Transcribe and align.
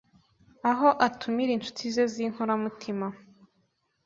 aho 0.71 0.89
atumira 1.07 1.51
inshuti 1.53 1.83
ze 1.93 2.03
z’inkoramutima 2.13 3.07